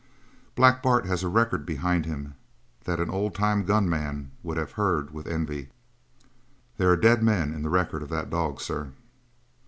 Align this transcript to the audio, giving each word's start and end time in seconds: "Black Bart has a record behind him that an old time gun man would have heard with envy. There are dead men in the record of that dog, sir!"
"Black 0.55 0.81
Bart 0.81 1.05
has 1.05 1.21
a 1.21 1.27
record 1.27 1.63
behind 1.63 2.07
him 2.07 2.33
that 2.85 2.99
an 2.99 3.11
old 3.11 3.35
time 3.35 3.65
gun 3.65 3.87
man 3.87 4.31
would 4.41 4.57
have 4.57 4.71
heard 4.71 5.11
with 5.13 5.27
envy. 5.27 5.69
There 6.77 6.89
are 6.89 6.97
dead 6.97 7.21
men 7.21 7.53
in 7.53 7.61
the 7.61 7.69
record 7.69 8.01
of 8.01 8.09
that 8.09 8.31
dog, 8.31 8.59
sir!" 8.59 8.93